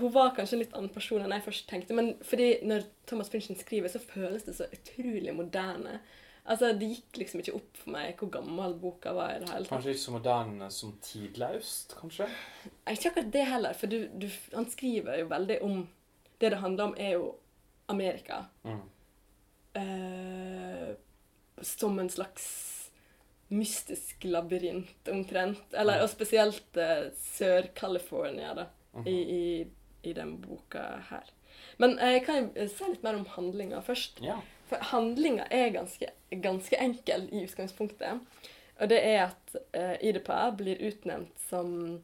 [0.00, 1.96] hun var kanskje en litt annen person enn jeg først tenkte.
[1.96, 6.00] Men fordi når Thomas Finchen skriver, så føles det så utrolig moderne.
[6.44, 9.36] Altså, Det gikk liksom ikke opp for meg hvor gammel boka var.
[9.36, 9.72] i det hele tatt.
[9.72, 12.28] Kanskje ikke så moderne som tidløst, kanskje?
[12.90, 15.88] Ikke akkurat det heller, for du, du, han skriver jo veldig om
[16.40, 17.34] Det det handler om, er jo
[17.88, 18.44] Amerika.
[18.64, 18.80] Mm.
[19.74, 20.94] Eh,
[21.62, 22.90] som en slags
[23.48, 25.72] mystisk labyrint, omtrent.
[25.72, 28.66] Eller, og spesielt eh, Sør-California, da.
[29.06, 29.66] I, i,
[30.02, 31.30] i den boka her.
[31.82, 34.22] Men eh, jeg kan si litt mer om handlinga først.
[34.24, 34.40] Ja.
[34.70, 38.22] For handlinga er ganske, ganske enkel i utgangspunktet.
[38.80, 42.00] Og det er at uh, Idipa blir utnevnt som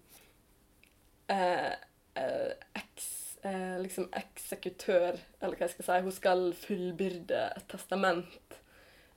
[1.30, 1.72] eh,
[2.14, 5.98] eh, eks, eh, liksom eksekutør, eller hva jeg skal si.
[6.06, 8.58] Hun skal fullbyrde et testament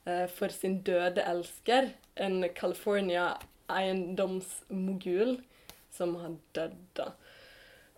[0.07, 3.33] eh, for sin døde elsker, en California
[3.71, 5.37] eiendomsmogul
[5.93, 6.81] som har dødd.
[6.97, 7.11] da.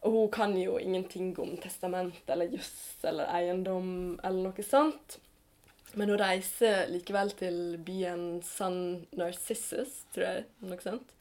[0.04, 5.18] Og hun kan jo ingenting om testament eller juss eller eiendom eller noe sånt.
[5.96, 10.46] Men hun reiser likevel til byen San Narcissus, tror jeg.
[10.68, 11.14] Noe sånt.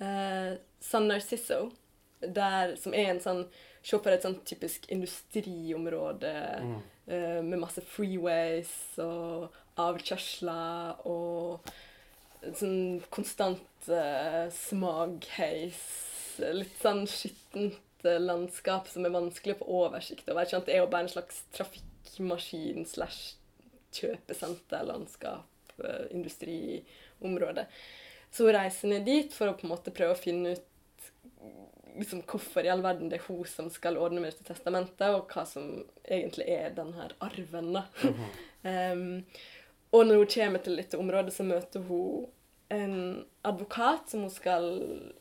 [0.00, 1.70] Eh, San Narciso,
[2.20, 3.46] der, som er en sånn
[3.86, 6.80] Se for et sånn typisk industriområde Mm.
[7.06, 11.60] eh, med masse freeways og avkjørsler og
[12.52, 15.78] sånn konstant eh, smagheis.
[16.40, 20.44] Litt sånn skittent landskap som er vanskelig å få oversikt over.
[20.44, 23.36] Det er jo bare en slags trafikkmaskin slash
[23.96, 27.66] kjøpesenter, landskap, eh, industriområde.
[28.30, 30.64] Så hun reiser ned dit for å på en måte prøve å finne ut
[31.96, 35.30] liksom, hvorfor i all verden det er hun som skal ordne med dette testamentet, og
[35.32, 37.72] hva som egentlig er den her arven.
[37.72, 37.84] da.
[38.02, 38.92] Mm -hmm.
[38.92, 39.24] um,
[39.90, 42.26] og når hun kommer til dette området, så møter hun
[42.68, 44.64] en advokat som, skal,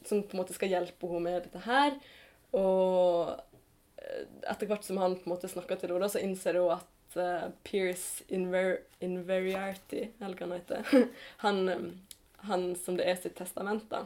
[0.05, 1.91] som på en måte skal hjelpe henne med dette her.
[2.55, 3.31] Og
[3.99, 7.17] eh, etter hvert som han på en måte snakker til henne, så innser hun at
[7.19, 11.09] uh, Pierce Inver Inveriarty, eller hva han heter,
[11.45, 11.89] han,
[12.49, 14.05] han som det er sitt testament, da.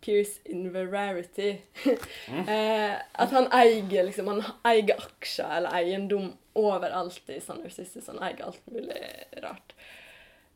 [0.00, 1.56] Pierce Inverarity.
[1.86, 8.06] uh, at han eier liksom, han eier aksjer eller eiendom overalt i San Narcissus.
[8.10, 9.02] Han eier alt mulig
[9.42, 9.74] rart.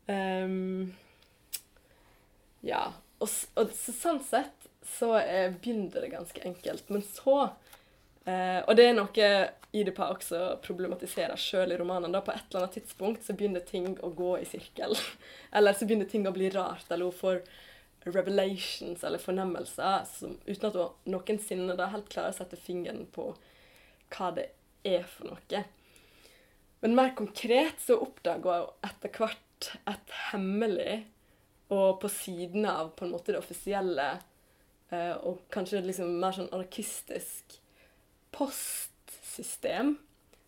[0.07, 0.93] Um,
[2.63, 2.85] ja.
[3.19, 6.89] Og, og så, sånn sett så eh, begynner det ganske enkelt.
[6.89, 7.37] Men så
[8.25, 9.27] eh, Og det er noe
[9.73, 12.13] Idipa også problematiserer sjøl i romanen.
[12.13, 14.97] da På et eller annet tidspunkt så begynner ting å gå i sirkel.
[15.55, 16.89] eller så begynner ting å bli rart.
[16.91, 17.41] Eller hun får
[18.03, 23.29] revelations eller fornemmelser som, uten at hun noensinne da helt klarer å sette fingeren på
[24.13, 24.49] hva det
[24.83, 25.63] er for noe.
[26.83, 30.97] Men mer konkret så oppdager hun etter hvert et hemmelig
[31.71, 34.07] og på siden av på en måte det offisielle
[35.23, 37.57] og kanskje liksom mer sånn anarkistisk
[38.33, 39.95] postsystem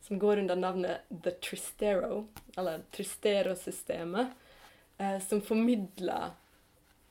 [0.08, 2.28] som går under navnet The Tristero,
[2.58, 4.28] eller Tristero-systemet,
[4.98, 6.36] eh, som formidler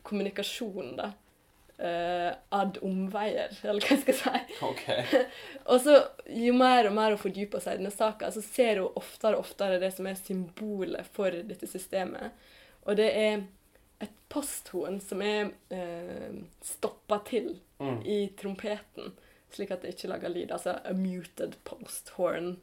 [0.03, 1.13] kommunikasjon da,
[1.79, 4.59] eh, ad omveier, eller hva jeg skal si.
[4.69, 5.25] Okay.
[5.71, 5.97] Og så
[6.31, 9.49] jo mer og mer hun fordyper seg i denne saka, så ser hun oftere og
[9.49, 12.31] oftere det som er symbolet for dette systemet.
[12.85, 13.43] Og det er
[14.35, 18.03] et posthorn som er eh, stoppa til Mm.
[18.07, 19.13] i trompeten,
[19.53, 20.51] slik at det ikke lager lyd.
[20.55, 22.57] Altså a muted posthorn.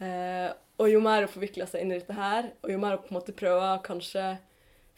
[0.00, 3.02] Eh, og jo mer hun forvikler seg inn i dette her, og jo mer hun
[3.04, 4.38] på en måte prøver kanskje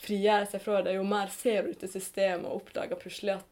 [0.01, 3.47] frigjøre seg fra det, jo mer ser hun ut i systemet og oppdager plutselig at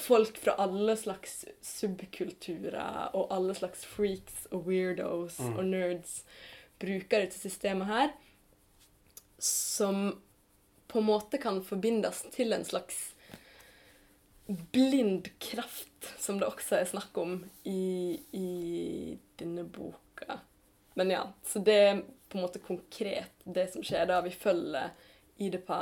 [0.00, 5.58] folk fra alle slags subkulturer og alle slags freaks og weirdos Mm.
[5.58, 6.22] og nerds
[6.80, 8.12] bruker dette systemet her,
[9.38, 10.20] som
[10.94, 13.00] på en måte kan forbindes til en slags
[14.46, 18.48] blind kraft, som det også er snakk om i, i
[19.40, 20.36] denne boka.
[20.94, 24.20] Men ja, så det er på en måte konkret det som skjer da.
[24.22, 24.92] Vi følger
[25.42, 25.80] Idepa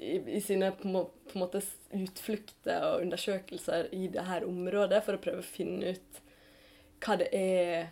[0.00, 1.60] i, i sine på, en må- på en måte
[1.92, 6.22] utflukter og undersøkelser i det her området for å prøve å finne ut
[7.04, 7.90] hva det er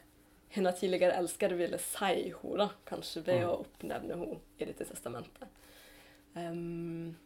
[0.57, 5.58] hennes tidligere elskede ville si henne, da, kanskje ved å oppnevne henne i dette testamentet.
[6.39, 7.17] Ehm,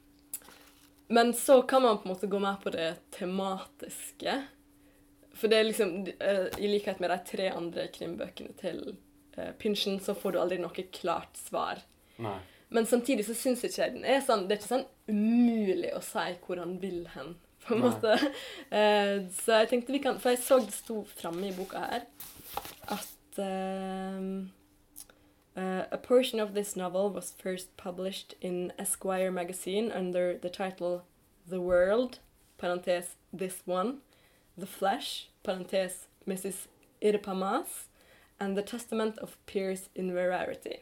[1.13, 4.37] men så kan man på en måte gå mer på det tematiske.
[5.35, 8.81] For det er liksom, eh, i likhet med de tre andre krimbøkene til
[9.37, 11.81] uh, Pynchen, så får du aldri noe klart svar.
[12.23, 12.39] Nei.
[12.73, 16.01] Men samtidig så syns ikke jeg den er sånn Det er ikke sånn umulig å
[16.05, 17.91] si hvor han vil hen, på en Nei.
[17.91, 18.33] måte.
[18.73, 22.09] Uh, så jeg tenkte vi kan For jeg så det sto framme i boka her
[22.93, 24.51] at ehm,
[25.57, 31.05] uh, A portion of this novel was first published in Esquire magazine under the title
[31.49, 32.19] The World,
[32.59, 33.99] parentes This One,
[34.57, 36.67] The Flesh, parentes Mrs.
[37.03, 37.89] Irpamas,
[38.41, 40.79] and The Testament of Pierce Inverarity.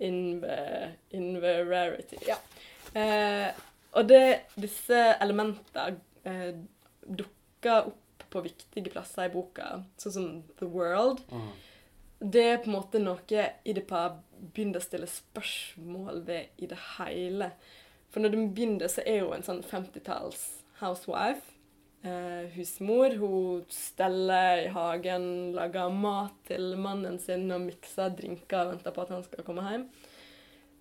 [0.00, 2.36] Inver, inverarity, ja.
[2.96, 3.52] Uh,
[3.92, 6.54] og det, disse elementene uh,
[7.04, 10.28] dukker opp på viktige plasser i boka, sånn som
[10.60, 11.24] The World.
[11.30, 11.50] Mm.
[12.20, 14.02] Det er på en måte noe Idepa
[14.40, 17.52] begynner å stille spørsmål ved i det hele.
[18.12, 20.42] For når den begynner, så er hun en sånn 50-talls
[20.82, 21.56] housewife.
[22.02, 23.16] Eh, husmor.
[23.20, 29.04] Hun steller i hagen, lager mat til mannen sin og mikser drinker og venter på
[29.04, 29.84] at han skal komme hjem.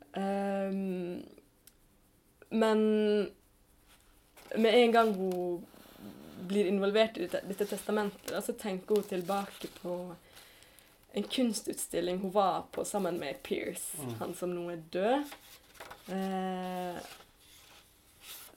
[0.09, 1.19] Um,
[2.49, 2.79] men
[4.57, 5.67] med en gang hun
[6.49, 9.99] blir involvert i dette, dette testamentet, så tenker hun tilbake på
[11.13, 14.13] en kunstutstilling hun var på sammen med Pierce, Mm.
[14.19, 15.23] han som nå er død.
[16.07, 17.01] Eh,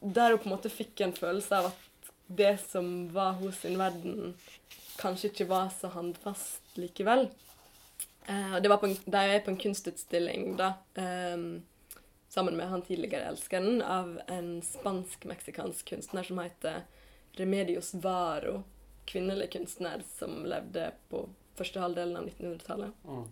[0.01, 3.79] der hun på en måte fikk en følelse av at det som var hos sin
[3.79, 4.35] verden,
[4.99, 7.29] kanskje ikke var så handfast likevel.
[8.27, 11.37] Eh, og det var på en, De er på en kunstutstilling da, eh,
[12.29, 16.83] sammen med han tidligere elskeren av en spansk-meksikansk kunstner som heter
[17.37, 18.63] Remedios Varo.
[19.07, 22.93] Kvinnelig kunstner som levde på første halvdelen av 1900-tallet.
[23.05, 23.25] Mm.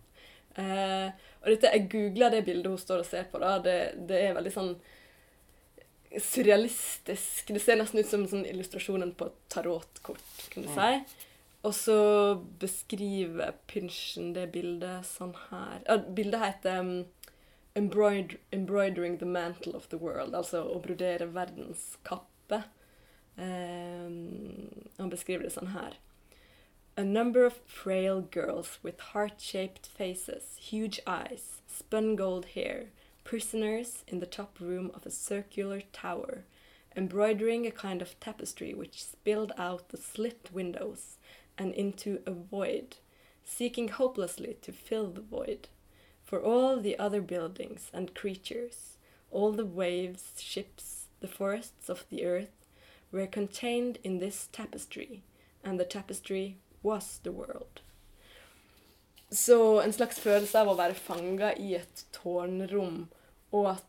[0.61, 1.11] Eh,
[1.43, 3.39] og dette, jeg googla det bildet hun står og ser på.
[3.43, 3.77] da, Det,
[4.09, 4.75] det er veldig sånn
[6.19, 7.53] surrealistisk.
[7.55, 10.75] Det ser nesten ut som sånn illustrasjonen på et tarotkort, kan du Mm.
[10.75, 11.17] si.
[11.63, 17.05] Og så beskriver Pynchen det bildet sånn her ja, Bildet heter um,
[17.77, 22.65] Embroider, 'Embroidering the Mantle of the World', altså å brodere verdens kappe.
[23.37, 25.95] Um, han beskriver det sånn her.
[27.01, 32.89] A number of frail girls with heart-shaped faces, huge eyes, spun gold hair,
[33.25, 36.45] prisoners in the top room of a circular tower,
[36.95, 41.17] embroidering a kind of tapestry which spilled out the slit windows
[41.57, 42.99] and into a void,
[43.45, 45.69] seeking hopelessly to fill the void.
[46.23, 48.99] For all the other buildings and creatures,
[49.31, 52.67] all the waves, ships, the forests of the earth,
[53.11, 55.23] were contained in this tapestry,
[55.65, 57.83] and the tapestry was the world.
[59.31, 63.05] Så en slags følelse av å være fanga i et tårnrom,
[63.55, 63.87] og at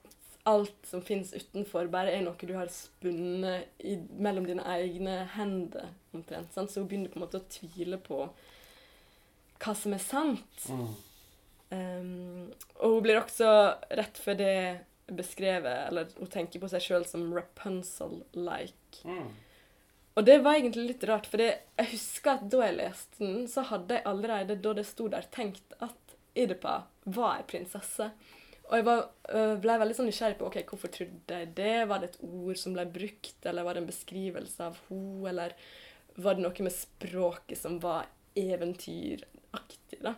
[0.50, 5.92] alt som fins utenfor, bare er noe du har spunnet i, mellom dine egne hender,
[6.14, 6.54] omtrent.
[6.54, 6.72] Sant?
[6.72, 8.24] Så hun begynner på en måte å tvile på
[9.62, 10.66] hva som er sant.
[10.70, 10.88] Mm.
[11.72, 12.48] Um,
[12.82, 13.52] og hun blir også
[13.98, 14.56] rett før det
[15.12, 19.06] beskrevet, eller hun tenker på seg sjøl som Rapunzel-like.
[19.06, 19.30] Mm.
[20.20, 23.64] Og det var egentlig litt rart, for jeg husker at da jeg leste den, så
[23.70, 28.10] hadde jeg allerede da det sto der, tenkt at Idepa var ei prinsesse.
[28.72, 31.78] Og jeg var, øh, ble veldig sånn nysgjerrig på ok, hvorfor trodde jeg det.
[31.92, 35.56] Var det et ord som ble brukt, eller var det en beskrivelse av henne, eller
[36.16, 38.08] var det noe med språket som var
[38.40, 40.16] eventyraktig, da?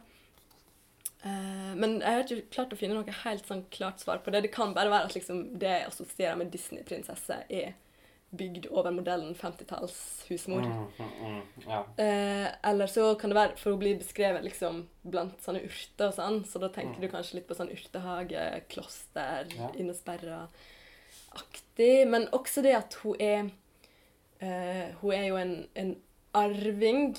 [1.23, 4.43] Eh, men jeg har ikke klart å finne noe helt sånn klart svar på det.
[4.45, 7.73] Det kan bare være at liksom, det jeg assosierer med Disney-prinsesse, er
[8.35, 10.61] bygd over modellen 50-tallshusmor.
[10.65, 11.85] Mm, mm, mm, ja.
[12.03, 16.13] Eh, eller så kan det være for å bli beskrevet liksom blant sånne urter og
[16.17, 17.01] sånn, så da tenker Mm.
[17.01, 19.69] du kanskje litt på sånn urtehage, kloster, Ja.
[19.77, 22.07] innesperra-aktig.
[22.07, 23.49] Men også det at hun er
[24.41, 25.95] eh, Hun er jo en, en
[26.33, 27.15] arving,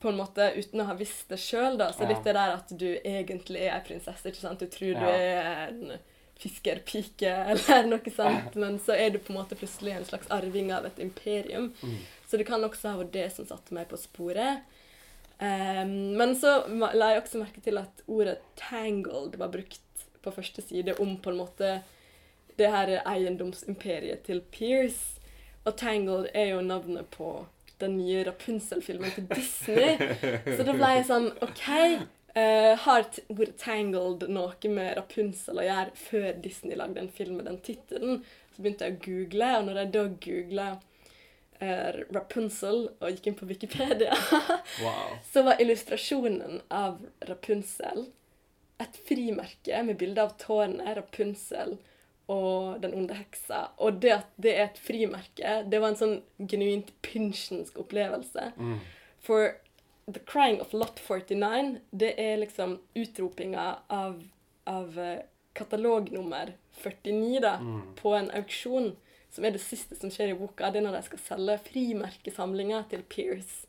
[0.00, 1.92] på en måte, uten å ha visst det sjøl, da.
[1.92, 2.08] Så Ja.
[2.08, 4.58] litt det der at du egentlig er ei prinsesse, ikke sant.
[4.58, 5.98] Du tror du er en
[6.42, 10.72] fiskerpike eller noe sånt, men så er du på en måte plutselig en slags arving
[10.74, 11.70] av et imperium.
[11.82, 11.98] Mm.
[12.28, 14.64] Så det kan også ha vært det som satte meg på sporet.
[15.42, 20.62] Um, men så la jeg også merke til at ordet 'tangled' var brukt på første
[20.62, 21.72] side om på en måte
[22.58, 25.20] det her eiendomsimperiet til Pierce.
[25.64, 27.46] Og 'Tangled' er jo navnet på
[27.80, 29.98] den nye Rapunzel-filmen til Disney.
[30.56, 31.64] Så da ble jeg sånn OK.
[32.34, 33.22] Eh, har t-
[33.58, 38.22] 'Tangled' noe med Rapunzel å gjøre før Disney lagde en film med den tittelen?
[38.54, 40.66] Så begynte jeg å google, og når jeg da googla
[41.62, 44.12] uh, Rapunzel og gikk inn på Wikipedia,
[44.84, 45.14] Wow.
[45.32, 48.06] så var illustrasjonen av Rapunzel
[48.82, 51.76] et frimerke med bilde av tårnet, Rapunzel
[52.32, 53.68] og den onde heksa.
[53.78, 56.16] Og det at det er et frimerke, det var en sånn
[56.48, 58.50] genuint pynsjensk opplevelse.
[58.58, 58.78] Mm.
[59.22, 59.52] For
[60.10, 64.22] The Crying of Lot 49, det er liksom utropinga av,
[64.66, 65.20] av eh,
[65.54, 67.94] katalognummer 49 da, Mm.
[67.96, 68.96] på en auksjon,
[69.30, 70.70] som er det siste som skjer i boka.
[70.72, 73.66] Det er når de skal selge frimerkesamlinga til Pierce,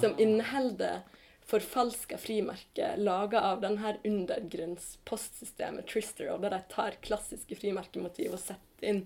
[0.00, 0.18] som Ah.
[0.22, 1.00] inneholder
[1.44, 8.88] forfalska frimerker laga av den her undergrunnspostsystemet Tristero, der de tar klassiske frimerkemotiv og setter
[8.88, 9.02] inn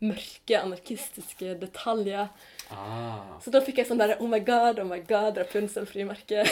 [0.00, 2.28] mørke, anarkistiske detaljer.
[2.70, 3.36] Ah.
[3.40, 6.44] Så da fikk jeg sånn der Oh my god, oh my god, Rapunzel-frimerke.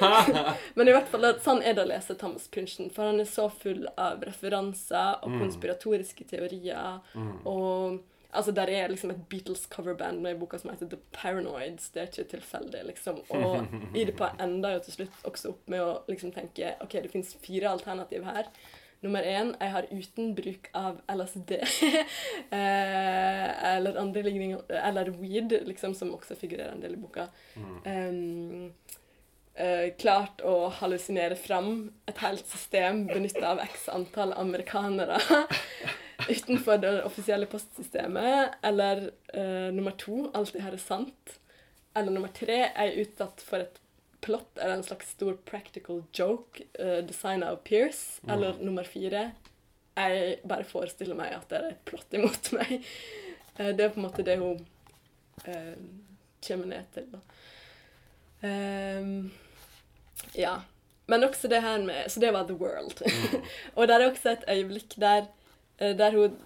[0.74, 3.48] Men i hvert fall, sånn er det å lese Thomas Pynchon, for han er så
[3.52, 5.40] full av referanser og Mm.
[5.44, 7.00] konspiratoriske teorier.
[7.14, 7.46] Mm.
[7.46, 8.00] Og
[8.32, 11.90] altså, der er liksom et Beatles-coverband med i boka som heter The Paranoids.
[11.94, 13.20] Det er ikke tilfeldig, liksom.
[13.30, 17.34] Og Idippa ender jo til slutt også opp med å liksom tenke OK, det fins
[17.42, 18.46] fire alternativ her.
[19.00, 21.54] Nummer én jeg har uten bruk av LSD.
[22.56, 27.30] eh, eller andre ligninger Eller weed, liksom, som også figurerer en del i boka.
[27.56, 28.72] Mm.
[29.60, 35.18] Eh, klart å hallusinere fram et helt system benytta av x antall amerikanere
[36.34, 38.60] utenfor det offisielle postsystemet.
[38.62, 41.38] Eller eh, nummer to alt det her er sant.
[41.96, 43.80] Eller nummer tre jeg er utsatt for et
[44.20, 48.20] plott er en slags stor practical joke uh, designa av Pierce.
[48.24, 48.32] Mm.
[48.34, 49.30] Eller nummer fire
[50.00, 52.76] jeg bare forestiller meg at det er et plott imot meg.
[53.58, 54.60] Uh, det er på en måte det hun
[55.46, 55.76] uh,
[56.46, 57.08] kommer ned til.
[58.42, 59.30] Ehm,
[60.34, 60.60] ja.
[61.06, 63.02] Men også det her med Så det var The World.
[63.02, 63.42] Mm.
[63.76, 65.26] og det er også et øyeblikk der,
[65.78, 66.38] eh, der hun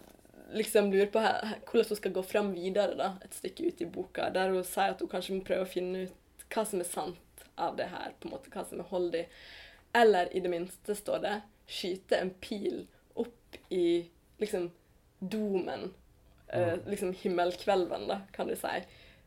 [0.54, 3.80] liksom lurer på he- he- hvordan hun skal gå fram videre, da, et stykke ut
[3.80, 6.80] i boka, der hun sier at hun kanskje må prøve å finne ut hva som
[6.80, 9.24] er sant av det her, på en måte, hva som er holdig.
[9.94, 11.34] Eller i det minste, står det,
[11.70, 14.10] skyte en pil opp i
[14.42, 14.70] liksom
[15.18, 15.92] domen.
[16.48, 18.76] Eh, liksom himmelkvelven, da, kan du si.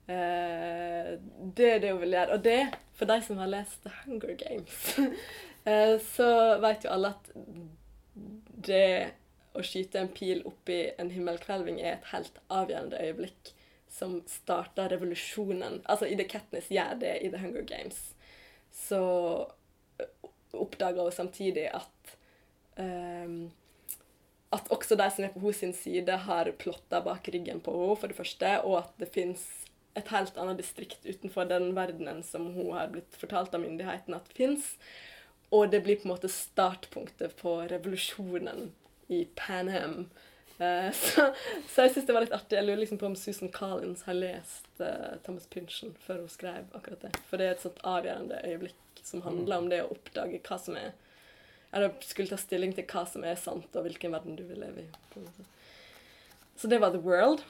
[0.08, 1.14] Eh,
[1.56, 2.38] det er det hun vil gjøre.
[2.38, 2.60] Og det,
[2.96, 4.98] for de som har lest The Hunger Games,
[5.70, 6.30] eh, så
[6.64, 7.32] vet jo alle at
[8.68, 8.92] det
[9.58, 13.54] å skyte en pil opp i en himmelkvelving er et helt avgjørende øyeblikk
[13.90, 15.82] som starter revolusjonen.
[15.86, 17.98] Altså, Ida Katniss gjør det i The Hunger Games.
[18.78, 19.02] Så
[20.58, 22.18] oppdager hun samtidig at
[22.78, 23.48] um,
[24.56, 28.08] at også de som er på hennes side, har plotta bak ryggen på henne, for
[28.08, 29.44] det første, og at det fins
[29.98, 34.32] et helt annet distrikt utenfor den verdenen som hun har blitt fortalt av myndighetene at
[34.38, 34.76] fins.
[35.52, 38.70] Og det blir på en måte startpunktet på revolusjonen
[39.12, 40.08] i Panham.
[40.58, 41.34] Eh, så,
[41.70, 42.58] så jeg syns det var litt artig.
[42.58, 46.78] Jeg lurer liksom på om Susan Collins har lest uh, Thomas Pynchon før hun skrev
[46.78, 47.14] akkurat det.
[47.30, 50.76] For det er et sånt avgjørende øyeblikk som handler om det å oppdage hva som
[50.80, 50.96] er
[51.76, 54.86] Eller skulle ta stilling til hva som er sant, og hvilken verden du vil leve
[54.86, 55.48] i.
[56.58, 57.44] Så det var The World.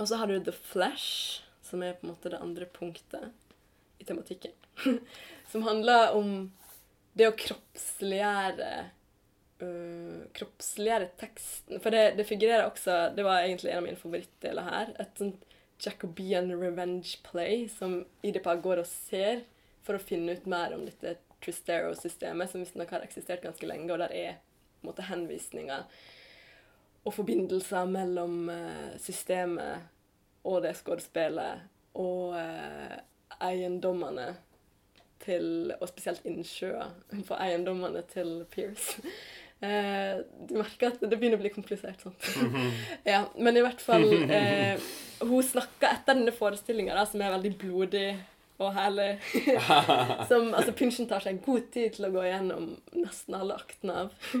[0.00, 3.28] Og så har du The Flash, som er på en måte det andre punktet
[4.00, 4.56] i tematikken.
[5.52, 6.48] som handler om
[7.12, 8.70] det å kroppsliggjøre
[9.62, 11.80] øh, kroppsligere teksten.
[11.80, 14.92] For det, det figurerer også Det var egentlig en av mine favorittdeler her.
[15.00, 15.46] Et sånt
[15.80, 19.44] Jacobean revenge play som Idipa går og ser
[19.82, 24.02] for å finne ut mer om dette Tristero-systemet, som visstnok har eksistert ganske lenge, og
[24.02, 25.86] der er på en måte henvisninger
[27.00, 29.88] og forbindelser mellom eh, systemet
[30.44, 31.64] og det skuespillet
[32.00, 32.98] og eh,
[33.40, 34.34] eiendommene
[35.20, 36.92] til, og spesielt innsjøer,
[37.28, 39.00] for eiendommene til Pierce.
[39.60, 42.00] Eh, du merker at det begynner å bli komplisert.
[42.00, 42.28] sant?
[43.12, 44.06] ja, Men i hvert fall
[44.36, 44.80] eh,
[45.20, 48.06] Hun snakker etter denne forestillinga, som er veldig blodig
[48.60, 49.14] og herlig.
[50.30, 54.34] som, altså Pynchen tar seg god tid til å gå gjennom nesten alle aktene av.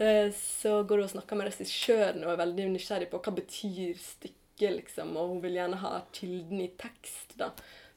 [0.00, 3.92] Eh, så går hun og snakker med regissøren og er veldig nysgjerrig på hva betyr
[4.00, 7.36] stykket, liksom, og hun vil gjerne ha kilden i tekst.
[7.40, 7.52] da.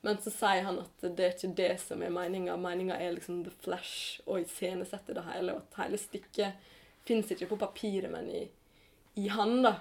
[0.05, 2.53] Men så sier han at det er ikke det som er meninga.
[2.61, 5.55] Meninga er liksom the flash og iscenesette det hele.
[5.55, 6.67] Og at hele stykket
[7.07, 8.43] fins ikke på papiret, men i,
[9.17, 9.79] i han, da.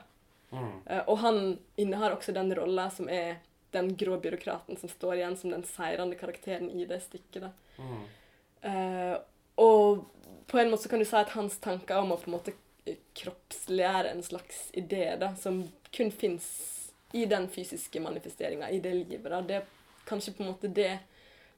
[0.49, 0.73] Mm.
[0.87, 1.43] Eh, og han
[1.77, 3.37] innehar også den rolla som er
[3.75, 7.45] den grå byråkraten som står igjen som den seirende karakteren i det stykket.
[7.45, 7.53] da.
[7.77, 8.03] Mm.
[8.65, 9.17] Uh,
[9.61, 10.05] og
[10.49, 12.57] på en måte så kan du si at hans tanker om å på en måte
[13.19, 16.47] kroppsliggjøre en slags idé da, som kun fins
[17.13, 19.31] i den fysiske manifesteringa, i det livet.
[19.31, 19.65] da, det
[20.09, 20.99] kanskje på en måte det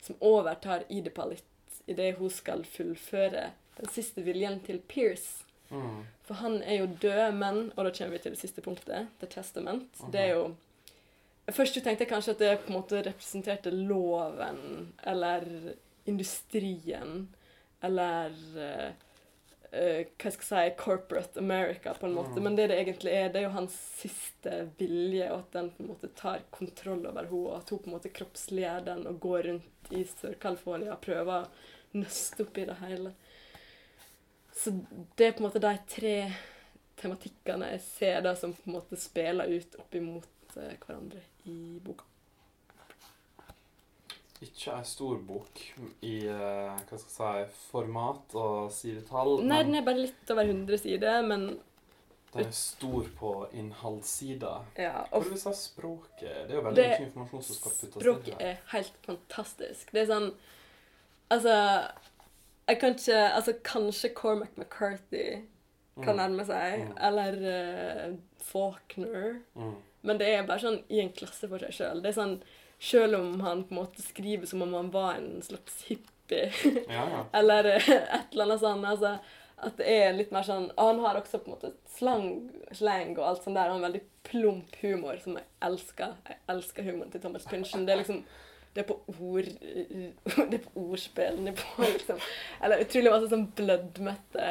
[0.04, 1.44] som overtar Idepa litt
[1.86, 5.44] idet hun skal fullføre den siste viljen til Pierce.
[5.70, 6.04] Mm.
[6.26, 9.08] For han er jo død, men Og da kommer vi til det siste punktet.
[9.20, 9.90] The Testament.
[10.12, 10.54] Det er jo
[11.46, 15.44] Først tenkte jeg kanskje at det på en måte representerte loven eller
[16.06, 17.28] industrien
[17.82, 18.32] eller
[19.76, 22.36] eh, hva skal jeg si, corporate America, på en måte.
[22.36, 22.42] Mm.
[22.46, 25.84] Men det det egentlig er, det er jo hans siste vilje, og at den på
[25.84, 29.20] en måte tar kontroll over henne, og at hun på en måte kroppsliggjør den og
[29.22, 33.14] går rundt i Sør-California og prøver å nøste opp i det hele.
[34.56, 34.72] Så
[35.16, 36.16] det er på en måte de tre
[36.96, 41.76] tematikkene jeg ser da som på en måte spiller ut opp imot eh, hverandre i
[41.84, 42.08] boka.
[44.44, 45.60] Ikke ei stor bok
[46.04, 49.38] i eh, hva skal jeg si, format og sidetall.
[49.48, 51.46] Nei, den er bare litt over 100 sider, men
[52.34, 54.58] den er stor på innholdssida.
[54.76, 56.20] ja, og vil du si språket?
[56.48, 59.92] Det er jo veldig Det- mye informasjon som skal puttes inn Språket er helt fantastisk.
[59.92, 60.32] Det er sånn
[61.30, 61.54] Altså
[62.68, 65.42] Jeg kan ikke Altså, kanskje Cormac McCarthy
[66.04, 66.20] kan Mm.
[66.20, 66.94] nærme seg, Mm.
[67.00, 69.40] eller uh, Faulkner.
[69.56, 69.76] Mm.
[70.02, 72.02] Men det er bare sånn i en klasse for seg sjøl.
[72.02, 72.42] Det er sånn
[72.86, 76.52] Sjøl om han på en måte skriver som om han var en slags hippie,
[76.96, 77.24] Ja, ja.
[77.40, 78.86] eller et eller annet sånt.
[78.86, 79.16] Altså,
[79.56, 82.26] at det er litt mer sånn Han har også på en måte slang,
[82.76, 83.70] slang og alt sånt der.
[83.72, 86.18] Han har veldig plump humor, som jeg elsker.
[86.28, 87.86] Jeg elsker humoren til Thomas Pynchon.
[87.88, 88.20] Det er liksom
[88.76, 89.46] det er på ord
[90.50, 92.18] Det er på ordspillnivå, liksom.
[92.60, 94.50] Eller utrolig masse sånn blødmette,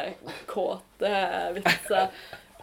[0.50, 1.12] kåte
[1.60, 2.10] vitser.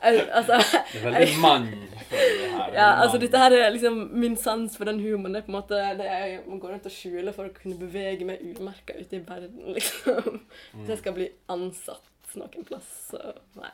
[0.02, 0.56] Altså
[0.92, 1.66] Det er veldig mann.
[2.10, 2.72] her.
[2.76, 3.20] ja, altså Mann.
[3.24, 6.08] dette her er liksom Min sans for den humoren det er på en måte det
[6.08, 9.68] jeg må går rundt og skjuler for å kunne bevege meg umerka ute i verden,
[9.76, 10.40] liksom.
[10.80, 13.20] Hvis jeg skal bli ansatt noen plass, så
[13.60, 13.70] nei.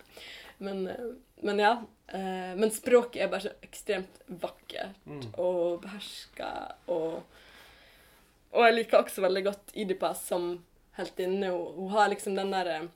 [0.59, 1.11] Men, eh,
[1.47, 1.73] men ja.
[2.11, 5.23] eh, Men språket er bare så ekstremt vakkert Mm.
[5.39, 6.49] og beherska
[6.89, 7.23] og
[8.53, 10.59] Og jeg liker også veldig godt Idipa som
[10.99, 11.51] heltinne.
[11.55, 12.89] Hun, hun har liksom den derre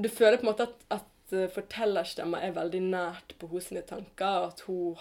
[0.00, 1.19] Du føler på en måte at, at eh,
[1.54, 4.96] fortellerstemma er veldig nært på hos sine tanker, og at hun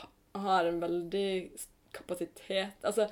[0.46, 1.52] har en veldig
[1.94, 3.08] kapasitet Altså,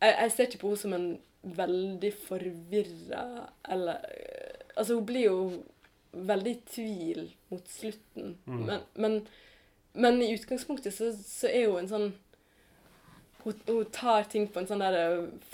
[0.00, 1.08] jeg, jeg ser ikke på henne som en
[1.56, 3.24] veldig forvirra
[3.70, 5.62] eller eh, Altså, hun blir jo
[6.12, 8.62] veldig i tvil mot slutten, Mm.
[8.66, 9.14] men, men,
[9.94, 12.10] men i utgangspunktet så, så er hun en sånn
[13.46, 14.96] hun, hun tar ting på en sånn der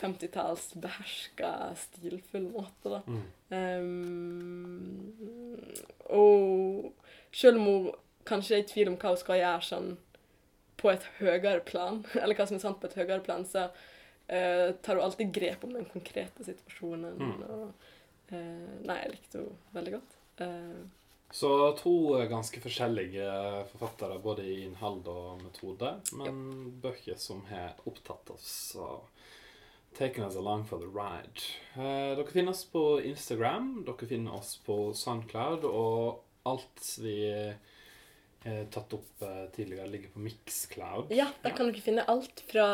[0.00, 3.00] 50-talls beherska, stilfull måte, da.
[3.06, 3.24] Mm.
[3.52, 5.12] Um,
[6.08, 6.92] og
[7.36, 7.90] selv om hun
[8.28, 9.90] kanskje er i tvil om hva hun skal gjøre sånn
[10.80, 14.68] på et høyere plan, eller hva som er sant på et høyere plan, så uh,
[14.80, 17.14] tar hun alltid grep om den konkrete situasjonen.
[17.20, 17.44] Mm.
[17.44, 17.92] Og,
[18.32, 20.18] uh, nei, jeg likte henne veldig godt.
[20.40, 20.80] Eh,
[21.32, 21.48] Så
[21.80, 21.92] to
[22.28, 23.24] ganske forskjellige
[23.72, 26.42] forfattere, både i innhold og metode, men
[26.82, 29.06] bøker som har opptatt oss og
[29.96, 31.40] taken us along for the ride.
[31.76, 37.16] Eh, dere finner oss på Instagram, dere finner oss på Soundcloud, og alt vi
[38.44, 41.12] har tatt opp eh, tidligere, ligger på Mixcloud.
[41.14, 42.68] ja, der kan dere finne alt fra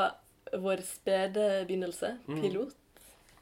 [0.55, 2.41] vår spede begynnelse, Mm.
[2.43, 2.75] pilot.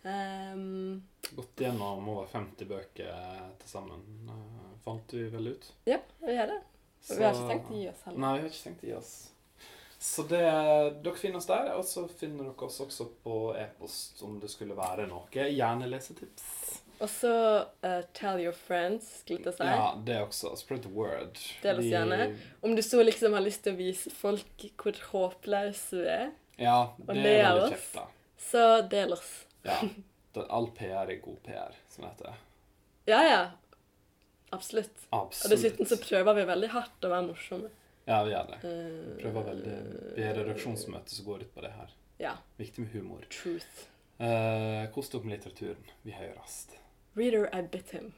[0.06, 1.02] Um,
[1.34, 4.55] Gått gjennom over 50 bøker til sammen, eh,
[4.86, 5.72] fant vi vel ut.
[5.90, 6.60] ja, vi gjør det.
[7.06, 8.18] Og vi har ikke tenkt å gi oss heller.
[8.22, 9.14] Nei, vi har ikke tenkt å gi oss.
[10.06, 10.40] Så det,
[11.02, 14.74] dere finner oss der, og så finner dere oss også på e-post om det skulle
[14.78, 15.26] være noe.
[15.32, 16.48] Gjerne lesetips.
[16.96, 17.30] Og så
[17.84, 19.66] uh, tell your friends, skulle jeg si.
[19.68, 20.52] Ja, det også.
[20.56, 21.40] Spread the word.
[21.64, 22.20] Del oss gjerne.
[22.64, 26.78] Om du så liksom har lyst til å vise folk hvor håpløs du er, Ja,
[27.04, 27.74] Og det le er veldig oss.
[27.74, 28.06] kjekt, da.
[28.50, 28.64] så
[28.94, 29.32] del oss.
[29.66, 29.80] Ja.
[30.48, 32.40] All PR er god PR, som det heter.
[33.08, 33.42] Ja, ja.
[34.54, 34.94] Absolutt.
[35.10, 35.56] Og Absolutt.
[35.56, 37.70] dessuten så prøver vi veldig hardt å være morsomme.
[38.06, 38.58] Ja, vi gjør det.
[38.62, 39.76] Vi Prøver veldig.
[40.16, 41.94] Vi er redaksjonsmøte som går ut på det her.
[42.22, 42.34] Ja.
[42.60, 43.26] Viktig med humor.
[43.34, 43.86] Truth.
[44.20, 45.90] Uh, Kos dere med litteraturen.
[46.06, 46.60] Vi høres.
[47.16, 48.12] Reader, I bit him.